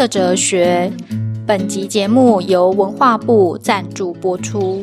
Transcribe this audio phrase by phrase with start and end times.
[0.00, 0.90] 的哲学。
[1.46, 4.82] 本集节目由文化部赞助播出。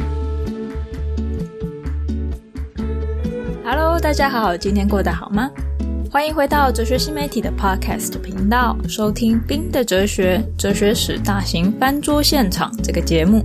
[3.65, 5.50] Hello，大家好，今天过得好吗？
[6.12, 13.44] 欢迎回到哲学新媒体的 Podcast 频道，收听冰的哲学哲学史大型翻桌现场这个节目。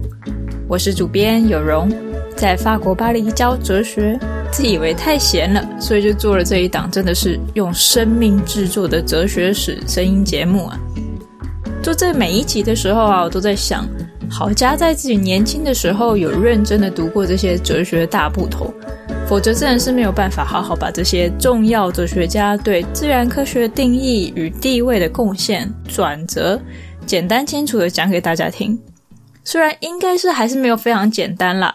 [0.69, 1.91] 我是主编有容，
[2.37, 4.21] 在法国巴黎教哲学。
[4.53, 10.79] 自以为太闲了，所以就做了这一档，真的是用生命制作的哲学史声音节目啊！
[11.83, 13.89] 做这每一集的时候啊，我都在想，
[14.31, 18.73] 好家在自己年轻的时候有认真的读过这些哲学大部头，
[19.27, 26.61] 否则自然是没有办法好好把这些重要哲学家对自然科学定义与地位的贡献转折，
[27.05, 28.79] 简单清楚的讲给大家听。
[29.43, 31.75] 虽然应该是还是没有非常简单啦。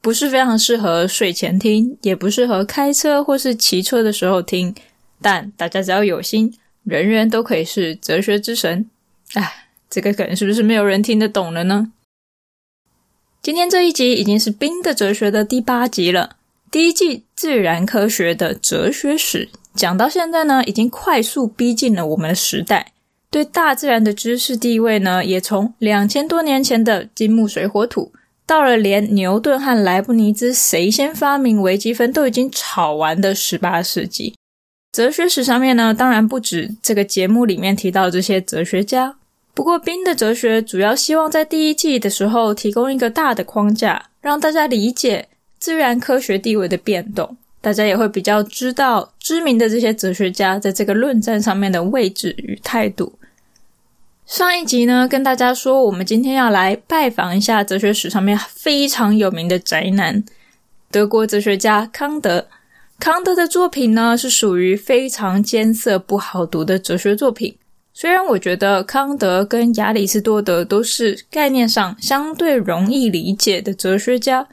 [0.00, 4.72] 不是非常适合睡前听，也不适合开车或是骑车的时候听。
[5.20, 8.88] 但大家只要有心，人人都可以是哲学之神。
[9.34, 11.92] 哎，这个梗是不是没有人听得懂了呢？
[13.42, 16.36] 今天这一集已经是《冰的哲学》的第八集了。
[16.70, 22.92] 第一季自然科学的哲学史讲到现在呢，已经快速逼近了我们的时代。
[23.30, 28.12] 对大自然的知识地位呢，也从两千多年前的金木水火土。
[28.46, 34.34] 到了连牛顿和莱布尼兹谁先发明微积分都已经吵完的十八世纪，
[34.90, 39.16] 哲学史上面呢，当然不止这个节目里面提到这些哲学家。
[39.54, 53.18] 不过，冰的哲学主要希望在第一季的时候提供一个大的框架，让大家理解自然科学地位的变动，大家也会比较知道知名的这些哲学家在这个论战上面的位置与态度。
[54.24, 60.24] 上一集呢，跟大家说，我们今天要来拜访一下哲学史上面非常有名的宅男——
[60.90, 62.46] 德国哲学家康德。
[62.98, 67.56] 康德的作品呢，是属于非常艰涩不好读的哲学作品。
[67.94, 74.46] 虽然我觉得康德跟亚里士多德都是概念上相对容易理解的哲学家，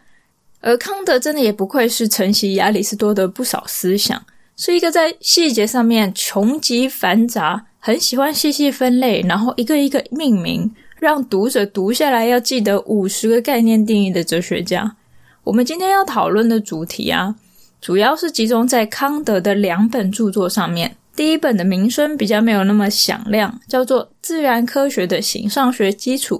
[0.61, 4.23] 而康德真的也不愧是承袭亚里士多德不少思想，
[4.55, 7.65] 是一个在细节上面穷极繁杂。
[7.79, 14.95] 很喜欢细细分类，然后一个一个命名，让读者读下来要记得五十个概念定义的哲学家。
[15.43, 17.35] 我们今天要讨论的主题啊，
[17.85, 20.97] 主要是集中在康德的两本著作上面。
[21.15, 26.37] 第一本的名声比较没有那么响亮，叫做《自然科学的形上学基础》。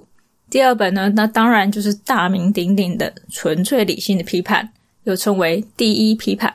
[0.50, 4.66] 第二本呢，那当然就是大名鼎鼎的《纯粹理性的批判》，
[5.04, 6.50] 又称为《第一批判》。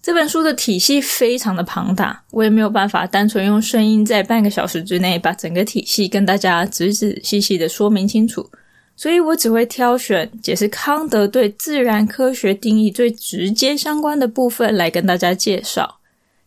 [0.00, 8.48] 这本书的体系非常的庞大，我也没有办法单纯用声音在半个小时之内把整个体系跟大家仔仔细细的说明清楚，
[8.96, 15.98] 所以我只会挑选解释康德对自然科学定义最直接相关的部分来跟大家介绍。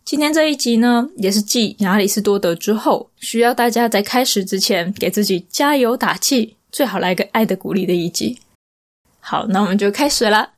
[0.06, 8.40] 今天这一集呢，也是继亚里士多德之后，需要大家在开始之前给自己加油打气，最好来个爱的鼓励的一集。
[9.20, 10.52] 好，那我们就开始了。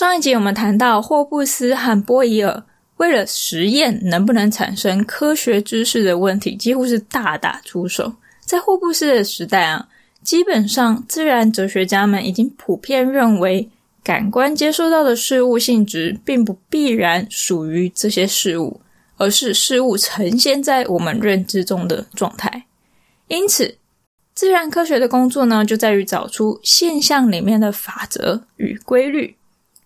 [0.00, 2.62] 上一集我们谈到霍布斯和波伊尔
[2.96, 8.10] 为了实验能不能产生科学知识的问题，几乎是大打出手。
[8.40, 9.86] 在霍布斯的时代啊，
[10.22, 13.68] 基本上自然哲学家们已经普遍认为，
[14.02, 18.80] 感官接收到的事物性质并不必然属于这些事物，
[19.18, 22.64] 而是事物呈现在我们认知中的状态。
[23.28, 23.76] 因此，
[24.32, 29.36] 自然科学的工作呢，就在于找出现象里面的法则与规律。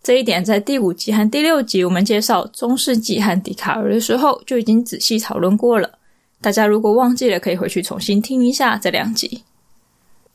[0.05, 5.99] 这一点在第五集和第六集我们介绍中世纪和笛卡尔的时候就已经仔细讨论过了。
[6.43, 9.43] 大家如果忘记了，可以回去重新听一下这两集。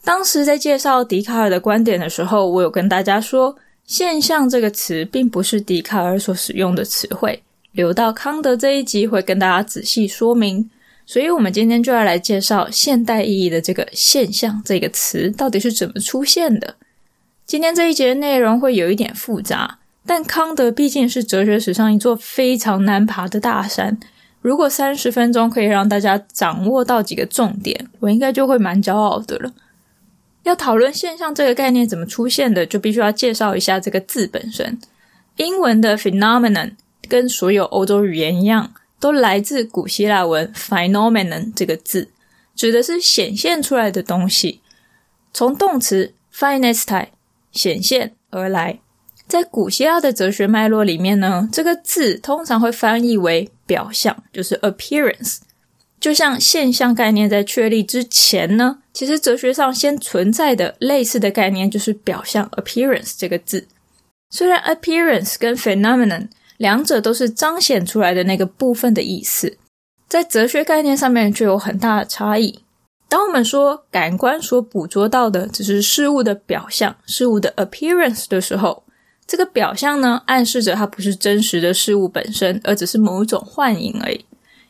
[0.03, 7.39] 当时在介绍笛卡尔的观点的时候，我有跟大家说，现象这个词并不是笛卡尔所使用的词汇。
[7.73, 10.67] 留到康德这一集会跟大家仔细说明。
[11.05, 16.73] 所以，我们今天就要来介绍现代意义的这个现象这个词到底是怎么出现的。
[17.49, 23.99] 今天这一节的内容会有一点复杂，但康德毕竟是哲学史上一座非常难爬的大山。
[24.39, 29.51] 如果三十分钟可以让大家掌握到几个重点，我应该就会蛮骄傲的了。
[30.43, 34.77] 要讨论现象这个概念怎么出现的，就必须要介绍一下这个字本身。
[35.37, 36.73] 英文的 phenomenon
[37.07, 42.09] 跟所有欧洲语言一样，都来自古希腊文 phenomenon 这个字，
[42.55, 44.61] 指的是显现出来的东西。
[45.33, 47.07] 从动词 phinestai
[47.59, 48.79] 显现而来，
[49.27, 55.39] 在古希腊的哲学脉络里面呢，这个字通常会翻译为表象，就是 appearance。
[55.99, 63.67] 就像现象概念在确立之前呢，其实哲学上先存在的类似的概念就是表象 （appearance） 这个字。
[64.29, 69.57] 虽然 appearance 跟 phenomenon 两者都是彰显出来的那个部分的意思，
[70.07, 72.59] 在哲学概念上面就有很大的差异。
[73.09, 78.83] 当我们说感官所捕捉到的只是事物的表象、事物的 appearance 的时候，
[79.25, 84.23] 这个表象呢，暗示着它不是真实的事物本身，而只是某一种幻影而已。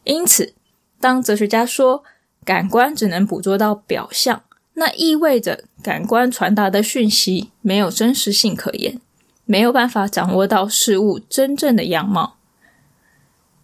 [0.05, 0.53] 因此，
[1.01, 2.03] 当哲学家说
[2.45, 4.41] 感官只能捕捉到表象，
[4.75, 9.01] 那意味着感官传达的讯息没有真实性可言，
[9.43, 12.37] 没有办法掌握到事物真正的样貌。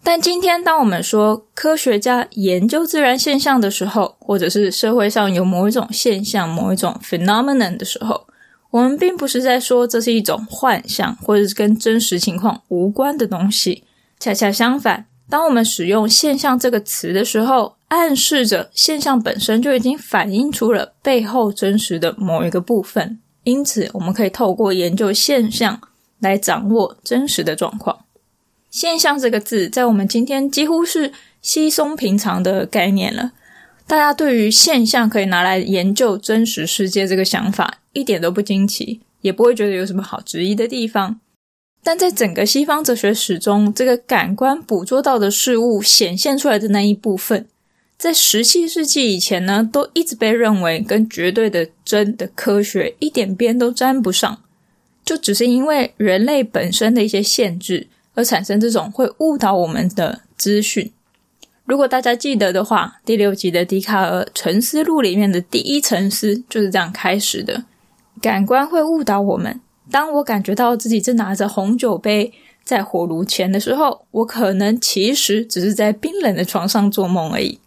[0.08, 8.28] 但今天，当我们说科学家研究自然现象的时候，或者是社会上有某一种现象、某一种 phenomenon 的时候，
[8.70, 13.82] 我们并不是在说这是一种幻象，或者是跟真实情况无关的东西。
[14.20, 15.06] 恰恰相反。
[15.28, 23.18] 当我们使用“现象”这个词的时候，暗示着现象本身就已经反映出了背后真实的某一个部分。
[23.42, 25.80] 因此，我们可以透过研究现象
[26.20, 27.98] 来掌握真实的状况。
[28.76, 33.32] “现象”这个字在我们今天几乎是稀松平常的概念了。
[33.86, 41.18] 大家对于现象可以拿来研究真实世界这个想法一点都不惊奇，也不会觉得有什么好质疑的地方。
[41.82, 47.46] 但在整个西方哲学史中，这个感官捕捉到的事物显现出来的那一部分，
[47.96, 54.42] 在十七世纪以前呢，都一直被认为跟绝对的真的科学一点边都沾不上，
[55.02, 57.86] 就只是因为人类本身的一些限制
[58.16, 60.90] 而产生这种会误导我们的资讯。
[61.64, 67.64] 如果大家记得的话，第六集的笛卡尔沉思录里面的第一沉思就是这样开始的：
[68.20, 69.60] 感官会误导我们。
[69.90, 72.32] 当我感觉到自己正拿着红酒杯
[72.64, 77.60] 在火炉前的时候，我可能其实只是在冰冷的床上做梦而已。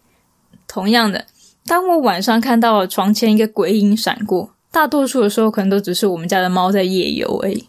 [0.67, 1.25] 同样的，
[1.65, 7.68] 当我晚上看到床前一个鬼影闪过，大多数的时候可能都只是我们家的猫在夜游而已。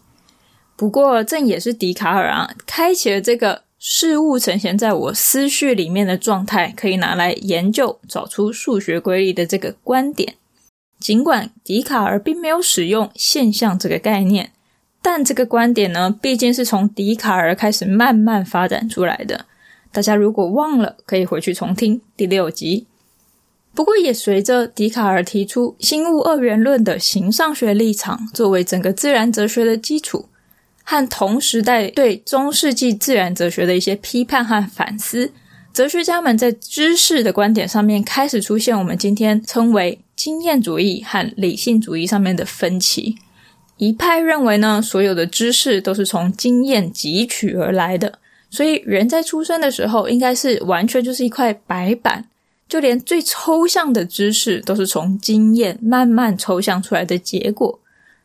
[0.81, 10.33] 不过，这也是笛卡尔啊，开启了这个事物呈现在我思绪里面的状态，可以拿来研究、找出数学规律的这个观点。
[10.99, 14.53] 尽管笛卡尔并没有使用现象这个概念，
[15.03, 19.45] 但这个观点呢，毕竟是从笛卡尔开始慢慢发展出来的。
[19.91, 22.87] 大家如果忘了，可以回去重听第六集。
[23.75, 30.25] 不过，也随着笛卡尔提出新物二元论的形上学立场作为整个自然哲学的基础，
[30.91, 35.31] 和同时代对中世纪自然哲学的一些批判和反思，
[35.71, 43.15] 哲学家们在知识的观点上面开始出现我们今天称为经验主义和理性主义上面的分歧，
[43.77, 52.25] 一派认为呢，所有的知识都是从经验汲取而来的，所以人在出生的时候应该是完全就是一块白板，
[52.67, 57.79] 就连最抽象的知识都是从经验慢慢抽象出来的结果。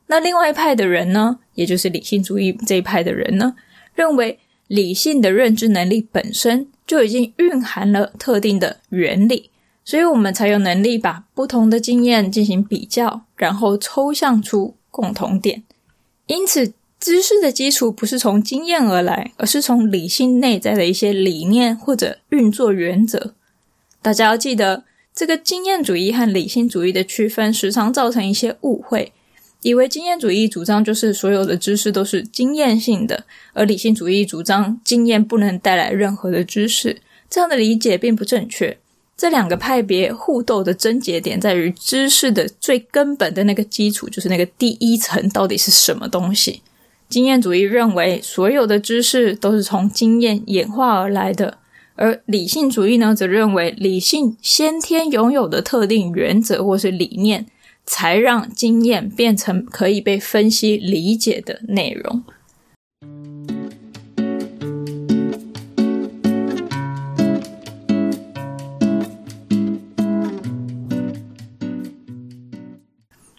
[0.08, 3.54] 那另外一派的人呢，也就是理性主义这一派的人呢，
[3.94, 4.38] 认为
[4.68, 9.50] 理性的认知能力本身就已经蕴含了特定的原理。
[9.84, 15.62] 所以我们才有能力把不同的经验进行比较，然后抽象出共同点。
[16.26, 23.34] 因此，知识的基础不是从经验而来，而是从理性内在的一些理念或者运作原则。
[24.02, 24.82] 大家要记得，
[25.14, 29.12] 这个经验主义和理性主义的区分，时常造成一些误会，
[29.66, 36.98] 以为经验主义主张就是所有的知识都是经验性的，而理性主义主张经验不能带来任何的知识。
[37.28, 38.78] 这样的理解并不正确。
[39.16, 46.62] 这两个派别互斗的症结点在于知识的最根本的那个基础，就是那个第一层到底是什么东西。
[47.08, 51.58] 经验主义认为所有的知识都是从经验演化而来的，
[51.96, 57.46] 而理性主义呢，则认为理性先天拥有的特定原则或是理念，
[57.86, 62.22] 才让经验变成可以被分析理解的内容。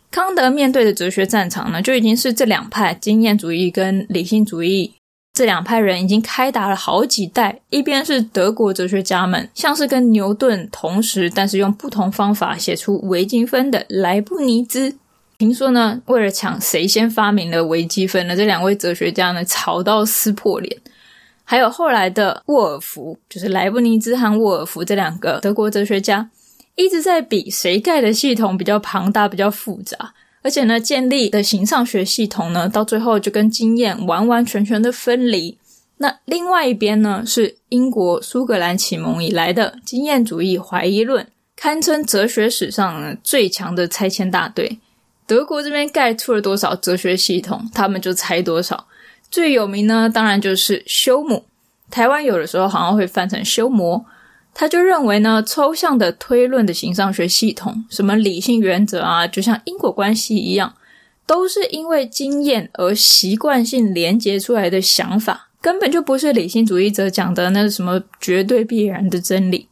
[0.10, 4.94] 康德面对的哲学战场呢，就已经是这两派经验主义跟理性主义
[5.38, 7.60] 这两派人已经开打了好几代。
[7.70, 14.96] 一边是德国哲学家们，像是跟牛顿同时，但是用不同方法写出微积分的莱布尼兹。
[15.38, 20.75] 听说呢，为了抢谁先发明了微积分呢，这两位哲学家呢吵到撕破脸。
[21.44, 26.27] 还有后来的沃尔夫，就是莱布尼兹和沃尔夫这两个德国哲学家。
[26.74, 30.15] 一直在比谁盖的系统比较庞大、比较复杂，
[30.48, 35.58] 而且呢，建立的形上学系统呢，到最后就跟经验完完全全的分离。
[35.98, 41.27] 那另外一边呢，是英国苏格兰启蒙以来的经验主义怀疑论，
[41.58, 44.80] 堪称哲学史上最强的拆迁大队。
[45.25, 48.88] 德国这边盖出了多少哲学系统，他们就拆多少。
[49.30, 51.44] 最有名呢，当然就是休姆。
[51.92, 54.06] 台湾有的时候好像会翻成修谟。
[54.60, 60.74] 他就认为呢，抽象的推论的形上学系统，什么理性原则啊，就像因果关系一样，
[61.28, 65.50] 都是因为经验而习惯性连结出来的想法。
[65.62, 69.68] 根本就不是理性主义者讲的那什么绝对必然的真理，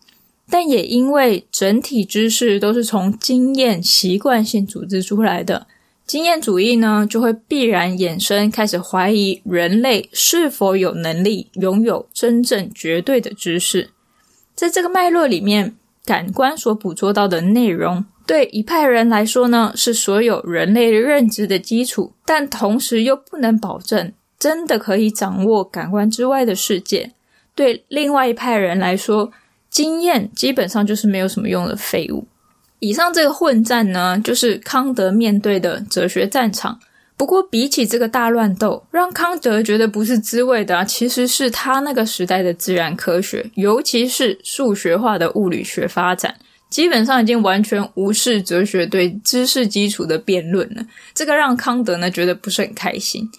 [0.51, 5.65] 但也因为整体知识都是从经验习惯性组织出来的，
[6.05, 13.89] 经验主义呢就会必然衍生开始怀疑人类是否有能力拥有真正绝对的知识。
[14.55, 24.13] 在这个脉络里面，感官所捕捉到的内容，对一派人来说呢是所有人类认知的基础，但同时又不能保证。
[24.37, 27.11] 真的可以掌握感官之外的世界，
[27.55, 29.31] 对另外一派人来说，
[29.69, 32.27] 经验基本上就是没有什么用的废物。
[32.79, 36.79] 以上这个混战呢，就是康德面对的哲学战场。
[37.17, 46.35] 不过，比起这个大乱斗，让康德觉得不是滋味的啊，其实是他那个时代的自然科学，尤其是数学化的物理学发展，
[46.69, 50.85] 基本上已经完全无视哲学对知识基础的辩论了。
[51.13, 53.29] 这个让康德呢觉得不是很开心。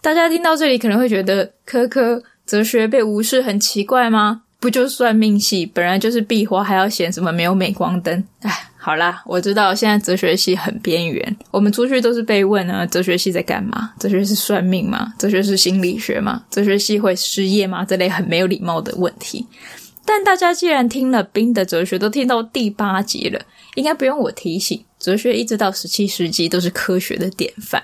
[0.00, 4.42] 大家听到这里可能会觉得，科科哲学被无视很奇怪吗？
[4.58, 8.24] 不就算命系本来就是壁花，还要嫌什么没有镁光灯？
[8.40, 13.92] 哎，好啦，我知道现在哲学系很边缘，我们出去都是被问啊，哲学系在干嘛？
[14.00, 15.14] 哲学是算命吗？
[15.16, 16.42] 哲学是心理学吗？
[16.50, 17.84] 哲学系会失业吗？
[17.84, 19.46] 这类很没有礼貌的问题。
[20.04, 23.40] 但大家既然听了冰的哲学，都听到第八集了，
[23.76, 27.80] 应该不用我提醒，哲学一直到十七世纪都是科学的典范。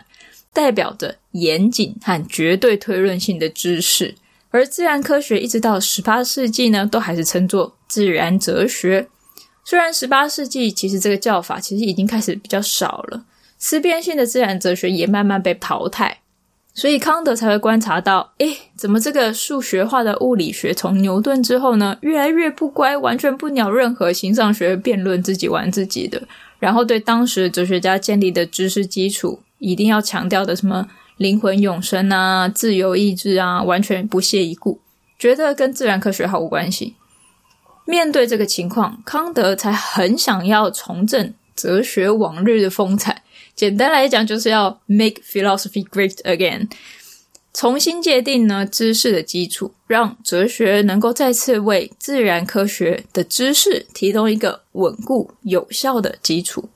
[0.53, 4.17] 代表着严谨和绝对推论性的知识，
[4.51, 9.07] 而自然科学一直到十八世纪呢，都还是称作自然哲学。
[9.69, 13.23] 虽然十八世纪其实这个叫法其实已经开始比较少了，
[13.59, 16.21] 思辨性的自然哲学也慢慢被淘汰，
[16.73, 26.23] 所以康德才会观察到，诶，怎么这个数学化的物理学从牛顿之后呢，越来越不乖，完全不鸟任何形上学辩论，自己玩自己的，
[26.59, 29.41] 然后对当时哲学家建立的知识基础。
[29.59, 34.81] 一定要强调的什么灵魂永生啊、自由意志啊，完全不屑一顾，
[35.19, 36.95] 觉得跟自然科学毫无关系。
[37.89, 43.23] 面对这个情况，康德才很想要重振哲学往日的风采。
[43.55, 46.69] 简单来讲，就是要 make philosophy great again，
[47.55, 56.69] 重新界定呢知识的基础，让哲学能够再次为自然科学的知识提供一个稳固有效的基础。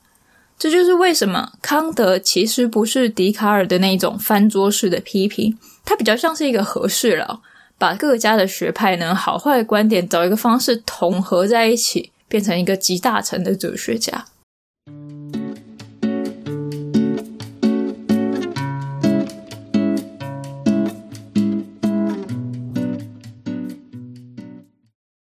[0.57, 5.55] 这就是为什么康德其实不是笛卡尔的那种翻桌式的批评，
[5.85, 7.39] 他比较像是一个和事佬，
[7.83, 14.23] 把各家的学派呢好坏观点找一个方式统合在一起，变成一个集大成的哲学家。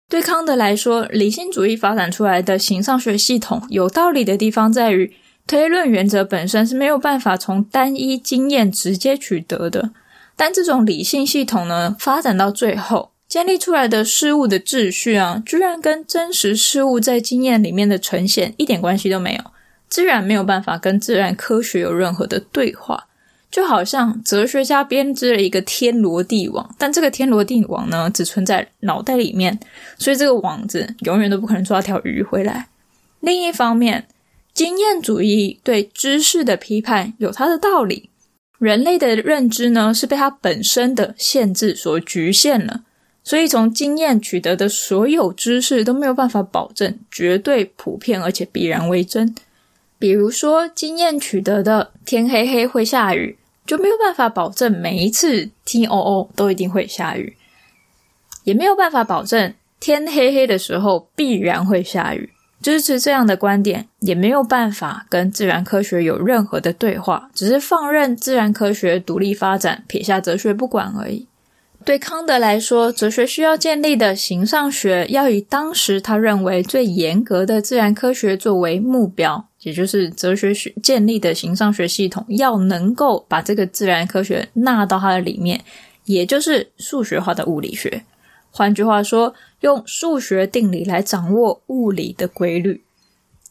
[0.08, 5.12] 对康德来说，理性主义发展出来的形上学系统有道理的地方在于，
[5.48, 9.90] 推论原则本身是没有办法从单一经验直接取得的。
[10.36, 19.40] 但这种理性系统呢，发展到最后，建立出来的事物的秩序啊，居然跟真实事物在经验里面的呈现一点关系都没有，
[19.88, 23.06] 自然没有办法跟自然科学有任何的对话。
[23.48, 29.58] 就好像哲学家编织了一个天罗地网，但这个天罗地网呢，只存在脑袋里面，
[29.96, 32.68] 所以这个网子永远都不可能抓条鱼回来。
[33.20, 34.08] 另一方面，
[34.52, 38.10] 经验主义对知识的批判有它的道理。
[38.58, 42.82] 人类的认知呢，是被它本身的限制所局限了，
[43.22, 49.34] 所以从经验取得的所有知识都没有办法保证绝对普遍而且必然为真。
[49.98, 53.38] 比如说，经验取得的天黑黑会下雨。
[53.66, 57.36] 就没有办法保证每一次听哦哦都一定会下雨，
[58.44, 62.30] 也没有办法保证天黑黑的时候必然会下雨。
[62.66, 71.28] 支持这样的观点，也没有办法跟自然科学有任何的对话，只是放任自然科学独立发展，撇下哲学不管而已。
[71.84, 79.46] 对康德来说，哲学需要建立的形上学，要以当时他认为最严格的自然科学作为目标。
[79.60, 85.60] 也就是哲学学建立的形上学系统，要能够把这个自然科学纳到它的里面，
[86.06, 88.02] 也就是数学化的物理学。
[88.56, 92.82] 换句话说，用数学定理来掌握物理的规律。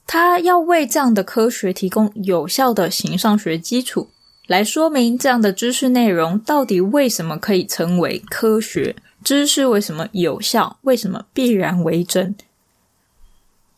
[0.08, 4.10] 它要为这样的科学提供有效的形上学基础，
[4.48, 12.36] 来说明这样的知识内容到底为什么可以称为科学，知识为什么有效，为什么必然为真。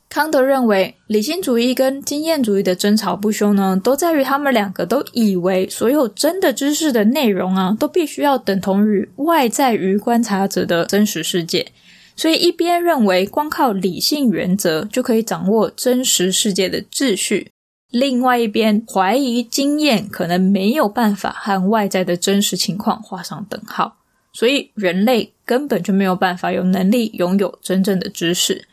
[0.09, 11.67] 康德认为，理性主义跟经验主义的争吵不休呢，都在于他们两个都以为所有真的知识的内容啊，都必须要等同于外在于观察者的真实世界。
[12.15, 17.51] 所以，一边认为光靠理性原则就可以掌握真实世界的秩序，
[17.91, 23.97] 另外一边怀疑经验可能没有办法和外在的真实情况画上等号。
[24.33, 28.67] 所以，人类根本就没有办法有能力拥有真正的知识。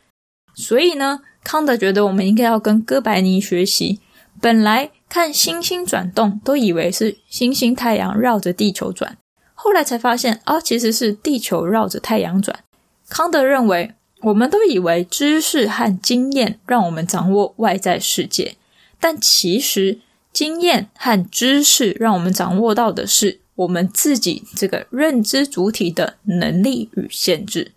[0.54, 4.00] 所以呢，康德觉得我们应该要跟哥白尼学习。
[4.40, 9.16] 本来看星星转动都以为是星星、太阳绕着地球转，
[9.54, 12.60] 后来才发现啊，其实是地球绕着太阳转。
[13.08, 18.56] 康德认为，我们都以为知识和经验让我们掌握外在世界，
[19.00, 20.00] 但其实
[20.32, 27.72] 经验和知识让我们掌握到的是我们自己这个认知主体的能力与限制。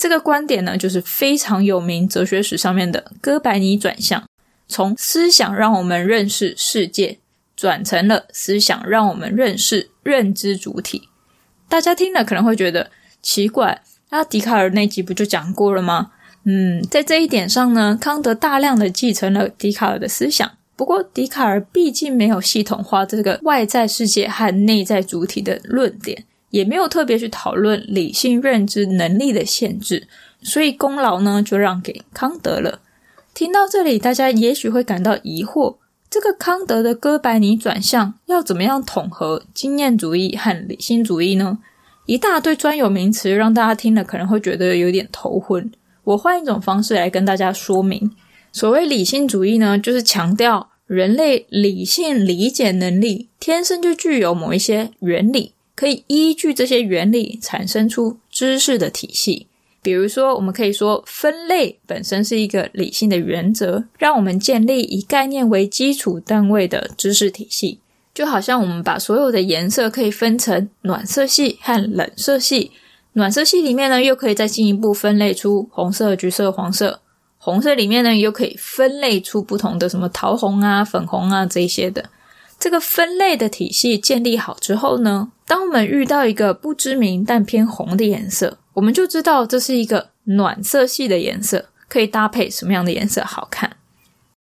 [0.00, 4.24] 这个观点呢，就是非常有名哲学史上面的哥白尼转向，
[4.66, 7.18] 从思想让我们认识世界，
[7.54, 11.10] 转成了思想让我们认识认知主体。
[11.68, 12.90] 大家听了可能会觉得
[13.20, 13.82] 奇怪。
[14.08, 16.12] 那笛卡尔那集不就讲过了吗？
[16.44, 20.50] 嗯，在这一点上呢，康德大量的继承了笛卡尔的思想。
[20.76, 30.06] 不过，笛卡尔毕竟没有系统化这个外在世界和内在主体的论点，也没有特别去讨论理性认知能力的限制，
[30.42, 32.80] 所以功劳呢就让给康德了。
[33.32, 35.76] 听到这里，大家也许会感到疑惑：
[36.10, 41.58] 这个康德的哥白尼转向要怎么样统合经验主义和理性主义呢？
[42.06, 45.70] 一大堆专有名词，让大家听了可能会觉得有点头昏。
[46.02, 48.10] 我换一种方式来跟大家说明：
[48.50, 59.46] 所谓理性主义呢，就是强调人类理性理解能力天生就具有某一些原理，可以依据这些原理产生出知识的体系。
[59.80, 67.78] 比如说，我们可以说分类本身是一个理性的原则，让我们建立以概念为基础单位的知识体系。
[68.12, 72.72] 就好像我们把所有的颜色可以分成暖色系和冷色系，
[73.14, 77.00] 暖色系里面呢，又可以再进一步分类出红色、橘色、黄色；
[77.38, 82.04] 红色里面呢，又可以分类出不同的什么桃红啊、粉红啊这些的。
[82.60, 93.78] 这个分类的体系建立好之后呢，当我们遇到一个不知名但偏红的颜色，我们就知道这是一个暖色系的颜色，可以搭配什么样的颜色好看。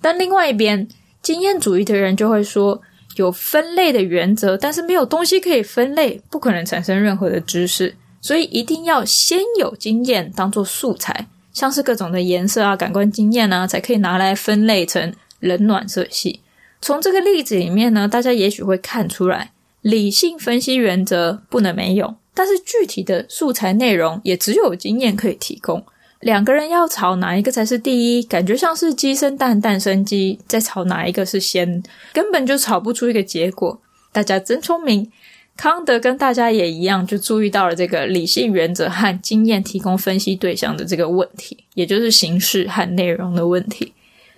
[0.02, 0.88] 但另外一边，
[1.22, 2.82] 经验主义的人就会说，
[3.14, 7.94] 有分类的原则，但是没有东西可以分类，不可能产生任何的知识。
[8.20, 16.40] 所以一定要先有经验当做素材，像是各种的颜色啊、感官经验啊，才可以拿来分类成冷暖色系。
[16.80, 25.84] 从这个例子里面呢，大家也许会看出来，理性分析原则不能没有，但是具体的素材内容也只有经验可以提供。
[26.20, 33.80] 两个人要吵哪一个才是第一，感觉像是鸡生蛋，蛋生鸡，在吵哪一个是先，根本就吵不出一个结果。
[34.12, 35.10] 大家真聪明，
[35.56, 43.94] 康德跟大家也一样，就注意到了这个理性原则和经验提供分析对象的这个问题，也就是形式和内容的问题。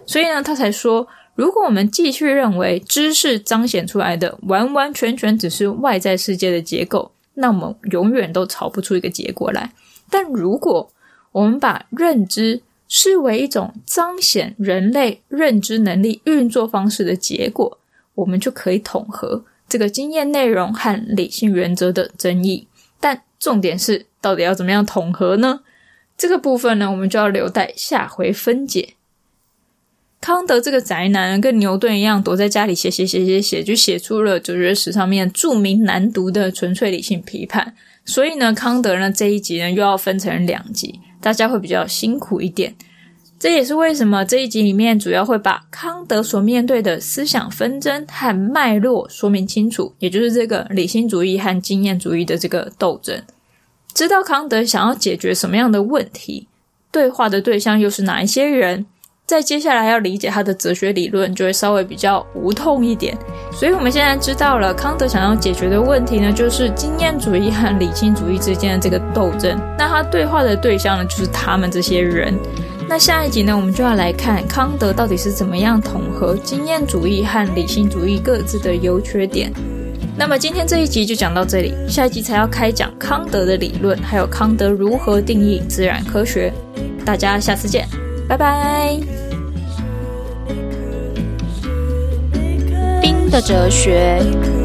[0.07, 9.73] 所以呢，他才说，如果我们继续认为知识彰显出来的完完全全只是外在世界的结构，那我们永远都吵不出一个结果来。
[10.11, 10.91] 但如果
[11.33, 17.79] 我们把认知视为一种彰显人类认知能力运作方式的结果，
[18.15, 22.69] 我们就可以统合这个经验内容和理性原则的争议。
[23.01, 25.61] 但重点是，到底要怎么样统合呢？
[26.19, 28.95] 这个部分呢，我们就要留待下回分解。
[30.23, 37.75] 康德这个宅男跟牛顿一样，躲在家里写写写写写，就写出了哲学史上面著名难读的纯粹理性批判。
[38.05, 41.01] 所以呢，康德呢这一集呢又要分成两集。
[41.21, 42.73] 大家会比较辛苦一点，
[43.41, 53.21] 这也是为什么这一集里面主要会把康德所面对的思想纷争和脉络说明清楚，也就是这个理性主义和经验主义的这个斗争。
[53.93, 56.47] 知道康德想要解决什么样的问题，
[56.93, 58.87] 对话的对象又是哪一些人？
[59.33, 63.17] 在接下来要理解他的哲学理论，就会稍微比较无痛一点。
[63.51, 69.59] 所以，我们现在知道了康德想要解决的问题呢，就是经验主义和理性主义之间的这个斗争。
[69.79, 72.35] 那他对话的对象呢，就是他们这些人。
[72.87, 79.51] 那下一集呢，我们就要来看康德到底是怎么样统合经验主义和理性主义各自的优缺点。
[80.15, 86.53] 那么今天这一集就讲到这里，下一集才要开讲康德的理论，还有康德如何定义自然科学。
[87.03, 87.89] 大家下次见，
[88.29, 89.22] 拜拜。
[93.33, 94.62] 的哲学。